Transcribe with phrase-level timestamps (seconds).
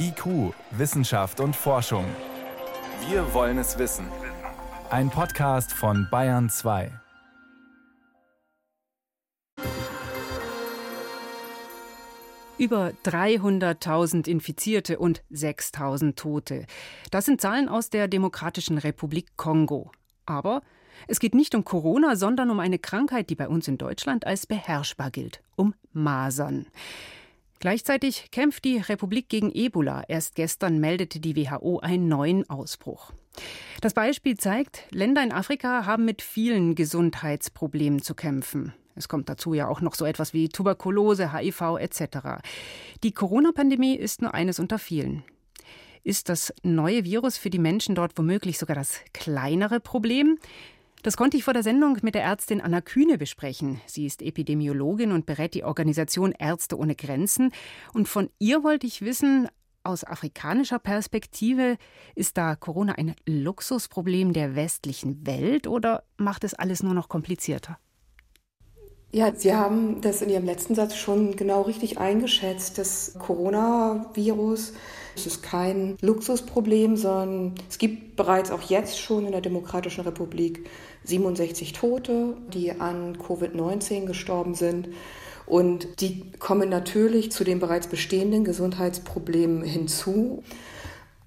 [0.00, 2.04] IQ, Wissenschaft und Forschung.
[3.08, 4.06] Wir wollen es wissen.
[4.90, 6.90] Ein Podcast von Bayern 2.
[12.56, 16.66] Über 300.000 Infizierte und 6.000 Tote.
[17.10, 19.92] Das sind Zahlen aus der Demokratischen Republik Kongo.
[20.24, 20.62] Aber
[21.06, 24.46] es geht nicht um Corona, sondern um eine Krankheit, die bei uns in Deutschland als
[24.46, 26.66] beherrschbar gilt, um Masern.
[27.60, 30.04] Gleichzeitig kämpft die Republik gegen Ebola.
[30.06, 33.12] Erst gestern meldete die WHO einen neuen Ausbruch.
[33.80, 38.72] Das Beispiel zeigt, Länder in Afrika haben mit vielen Gesundheitsproblemen zu kämpfen.
[38.94, 42.42] Es kommt dazu ja auch noch so etwas wie Tuberkulose, HIV etc.
[43.04, 45.22] Die Corona-Pandemie ist nur eines unter vielen.
[46.02, 50.38] Ist das neue Virus für die Menschen dort womöglich sogar das kleinere Problem?
[51.02, 53.80] Das konnte ich vor der Sendung mit der Ärztin Anna Kühne besprechen.
[53.86, 57.52] Sie ist Epidemiologin und berät die Organisation Ärzte ohne Grenzen.
[57.94, 59.48] Und von ihr wollte ich wissen,
[59.84, 61.76] aus afrikanischer Perspektive,
[62.14, 67.78] ist da Corona ein Luxusproblem der westlichen Welt oder macht es alles nur noch komplizierter?
[69.10, 72.78] Ja, Sie haben das in Ihrem letzten Satz schon genau richtig eingeschätzt.
[72.78, 74.74] Das Coronavirus
[75.18, 80.68] es ist kein Luxusproblem, sondern es gibt bereits auch jetzt schon in der Demokratischen Republik
[81.04, 84.88] 67 Tote, die an Covid-19 gestorben sind.
[85.44, 90.44] Und die kommen natürlich zu den bereits bestehenden Gesundheitsproblemen hinzu.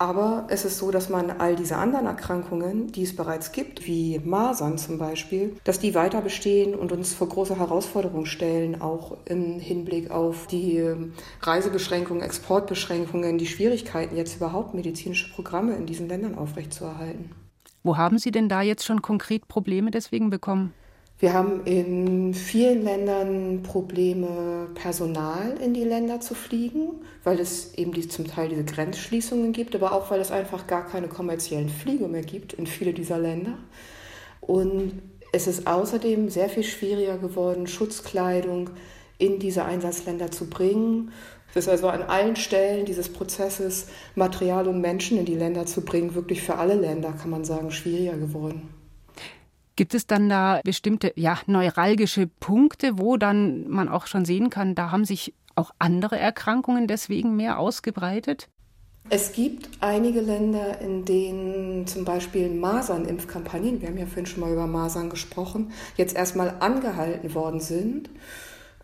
[0.00, 4.18] Aber es ist so, dass man all diese anderen Erkrankungen, die es bereits gibt, wie
[4.18, 9.60] Masern zum Beispiel, dass die weiter bestehen und uns vor große Herausforderungen stellen, auch im
[9.60, 10.82] Hinblick auf die
[11.42, 17.32] Reisebeschränkungen, Exportbeschränkungen, die Schwierigkeiten, jetzt überhaupt medizinische Programme in diesen Ländern aufrechtzuerhalten.
[17.82, 20.72] Wo haben Sie denn da jetzt schon konkret Probleme deswegen bekommen?
[21.20, 27.92] Wir haben in vielen Ländern Probleme, Personal in die Länder zu fliegen, weil es eben
[27.92, 32.08] die, zum Teil diese Grenzschließungen gibt, aber auch weil es einfach gar keine kommerziellen Flüge
[32.08, 33.58] mehr gibt in viele dieser Länder.
[34.40, 38.70] Und es ist außerdem sehr viel schwieriger geworden, Schutzkleidung
[39.18, 41.12] in diese Einsatzländer zu bringen.
[41.50, 45.82] Es ist also an allen Stellen dieses Prozesses, Material und Menschen in die Länder zu
[45.82, 48.79] bringen, wirklich für alle Länder, kann man sagen, schwieriger geworden.
[49.80, 54.74] Gibt es dann da bestimmte ja, neuralgische Punkte, wo dann man auch schon sehen kann,
[54.74, 58.50] da haben sich auch andere Erkrankungen deswegen mehr ausgebreitet?
[59.08, 64.52] Es gibt einige Länder, in denen zum Beispiel Masernimpfkampagnen, wir haben ja vorhin schon mal
[64.52, 68.10] über Masern gesprochen, jetzt erstmal angehalten worden sind.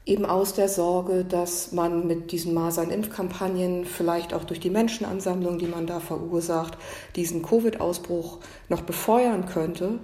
[0.06, 5.66] Eben aus der Sorge, dass man mit diesen Masernimpfkampagnen vielleicht auch durch die Menschenansammlung, die
[5.66, 6.78] man da verursacht,
[7.16, 8.38] diesen Covid-Ausbruch
[8.70, 9.98] noch befeuern könnte.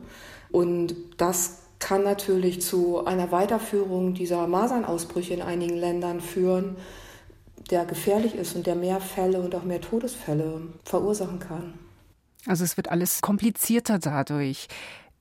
[0.52, 6.76] Und das kann natürlich zu einer Weiterführung dieser Masernausbrüche in einigen Ländern führen,
[7.70, 11.74] der gefährlich ist und der mehr Fälle und auch mehr Todesfälle verursachen kann.
[12.46, 14.68] Also es wird alles komplizierter dadurch.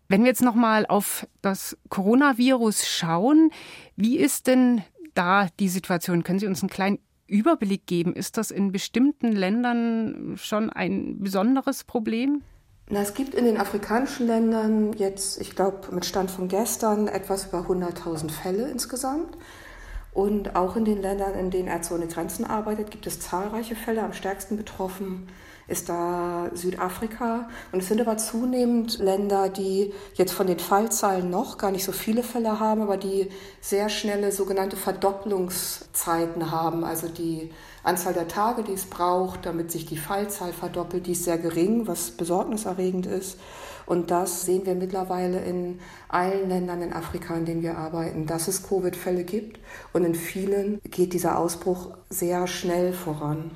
[0.08, 3.52] Wenn wir jetzt noch mal auf das Coronavirus schauen,
[3.96, 4.84] wie ist denn
[5.14, 6.24] da die Situation?
[6.24, 8.14] Können Sie uns einen kleinen Überblick geben?
[8.14, 12.42] Ist das in bestimmten Ländern schon ein besonderes Problem?
[12.94, 17.46] Na, es gibt in den afrikanischen Ländern jetzt, ich glaube, mit Stand von gestern etwas
[17.46, 19.38] über 100.000 Fälle insgesamt.
[20.12, 24.04] Und auch in den Ländern, in denen Ärzte ohne Grenzen arbeitet, gibt es zahlreiche Fälle.
[24.04, 25.30] Am stärksten betroffen
[25.72, 27.50] ist da Südafrika.
[27.72, 31.92] Und es sind aber zunehmend Länder, die jetzt von den Fallzahlen noch gar nicht so
[31.92, 33.30] viele Fälle haben, aber die
[33.62, 36.84] sehr schnelle sogenannte Verdopplungszeiten haben.
[36.84, 37.52] Also die
[37.84, 41.88] Anzahl der Tage, die es braucht, damit sich die Fallzahl verdoppelt, die ist sehr gering,
[41.88, 43.40] was besorgniserregend ist.
[43.86, 48.48] Und das sehen wir mittlerweile in allen Ländern in Afrika, in denen wir arbeiten, dass
[48.48, 49.60] es Covid-Fälle gibt.
[49.94, 53.52] Und in vielen geht dieser Ausbruch sehr schnell voran.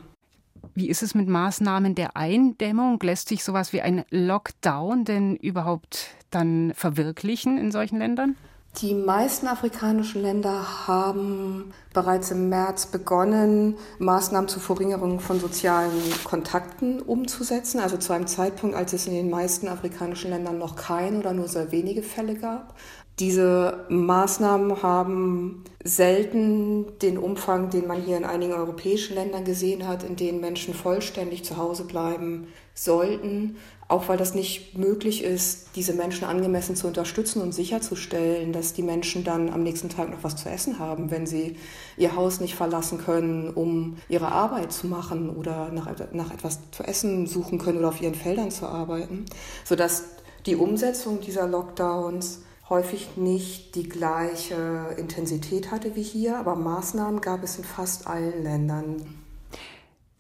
[0.78, 3.00] Wie ist es mit Maßnahmen der Eindämmung?
[3.02, 8.36] Lässt sich sowas wie ein Lockdown denn überhaupt dann verwirklichen in solchen Ländern?
[8.82, 15.94] Die meisten afrikanischen Länder haben bereits im März begonnen, Maßnahmen zur Verringerung von sozialen
[16.26, 17.80] Kontakten umzusetzen.
[17.80, 21.48] Also zu einem Zeitpunkt, als es in den meisten afrikanischen Ländern noch keine oder nur
[21.48, 22.76] sehr wenige Fälle gab.
[23.20, 30.04] Diese Maßnahmen haben selten den Umfang, den man hier in einigen europäischen Ländern gesehen hat,
[30.04, 33.56] in denen Menschen vollständig zu Hause bleiben sollten,
[33.88, 38.84] auch weil das nicht möglich ist, diese Menschen angemessen zu unterstützen und sicherzustellen, dass die
[38.84, 41.56] Menschen dann am nächsten Tag noch was zu essen haben, wenn sie
[41.96, 46.84] ihr Haus nicht verlassen können, um ihre Arbeit zu machen oder nach, nach etwas zu
[46.84, 49.26] essen suchen können oder auf ihren Feldern zu arbeiten,
[49.64, 50.04] sodass
[50.48, 57.44] die Umsetzung dieser Lockdowns häufig nicht die gleiche Intensität hatte wie hier, aber Maßnahmen gab
[57.44, 59.06] es in fast allen Ländern.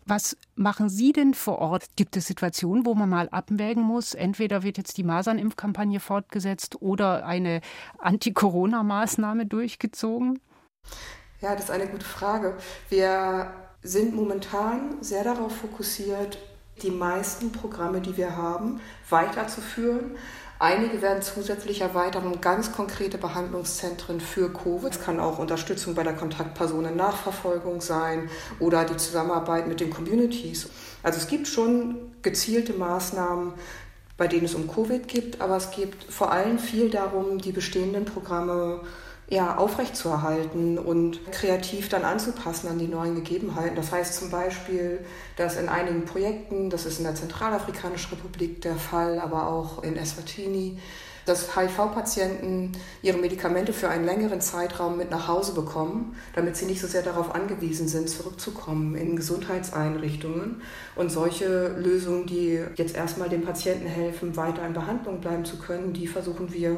[0.07, 1.85] Was machen Sie denn vor Ort?
[1.95, 4.13] Gibt es Situationen, wo man mal abwägen muss?
[4.13, 7.61] Entweder wird jetzt die Masernimpfkampagne fortgesetzt oder eine
[7.97, 10.39] Anti-Corona-Maßnahme durchgezogen?
[11.41, 12.55] Ja, das ist eine gute Frage.
[12.89, 13.51] Wir
[13.81, 16.37] sind momentan sehr darauf fokussiert,
[16.83, 20.11] die meisten Programme, die wir haben, weiterzuführen.
[20.57, 24.93] Einige werden zusätzlich erweitert um ganz konkrete Behandlungszentren für Covid.
[24.93, 28.29] Es kann auch Unterstützung bei der Kontaktpersonennachverfolgung sein
[28.59, 30.69] oder die Zusammenarbeit mit den Communities.
[31.03, 33.53] Also es gibt schon gezielte Maßnahmen,
[34.15, 38.05] bei denen es um Covid geht, aber es geht vor allem viel darum, die bestehenden
[38.05, 38.79] Programme
[39.27, 43.75] ja, aufrechtzuerhalten und kreativ dann anzupassen an die neuen Gegebenheiten.
[43.75, 44.99] Das heißt zum Beispiel,
[45.35, 49.97] dass in einigen Projekten, das ist in der Zentralafrikanischen Republik der Fall, aber auch in
[49.97, 50.77] Eswatini,
[51.25, 56.79] dass HIV-Patienten ihre Medikamente für einen längeren Zeitraum mit nach Hause bekommen, damit sie nicht
[56.79, 60.61] so sehr darauf angewiesen sind, zurückzukommen in Gesundheitseinrichtungen.
[60.95, 65.93] Und solche Lösungen, die jetzt erstmal den Patienten helfen, weiter in Behandlung bleiben zu können,
[65.93, 66.77] die versuchen wir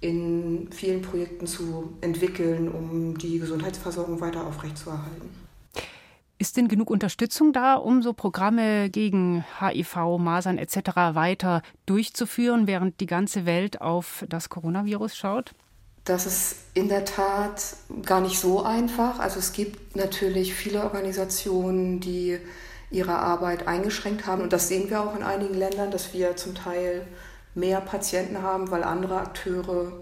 [0.00, 5.28] in vielen Projekten zu entwickeln, um die Gesundheitsversorgung weiter aufrechtzuerhalten.
[6.38, 10.76] Ist denn genug Unterstützung da, um so Programme gegen HIV, Masern etc.
[11.14, 15.50] weiter durchzuführen, während die ganze Welt auf das Coronavirus schaut?
[16.04, 17.76] Das ist in der Tat
[18.06, 19.18] gar nicht so einfach.
[19.18, 22.38] Also es gibt natürlich viele Organisationen, die
[22.90, 24.40] ihre Arbeit eingeschränkt haben.
[24.40, 27.06] Und das sehen wir auch in einigen Ländern, dass wir zum Teil
[27.54, 29.92] mehr Patienten haben, weil andere Akteure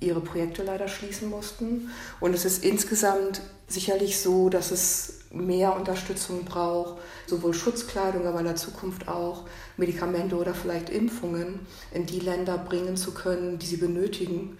[0.00, 1.90] ihre Projekte leider schließen mussten.
[2.20, 8.46] Und es ist insgesamt sicherlich so, dass es mehr Unterstützung braucht, sowohl Schutzkleidung, aber in
[8.46, 9.44] der Zukunft auch
[9.76, 11.60] Medikamente oder vielleicht Impfungen
[11.92, 14.58] in die Länder bringen zu können, die sie benötigen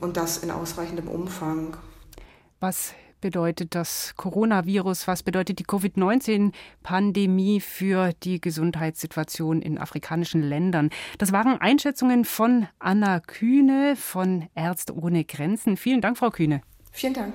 [0.00, 1.76] und das in ausreichendem Umfang.
[2.60, 5.06] Was bedeutet das Coronavirus?
[5.08, 10.90] Was bedeutet die Covid-19-Pandemie für die Gesundheitssituation in afrikanischen Ländern?
[11.18, 15.76] Das waren Einschätzungen von Anna Kühne von Ärzte ohne Grenzen.
[15.76, 16.62] Vielen Dank, Frau Kühne.
[16.92, 17.34] Vielen Dank.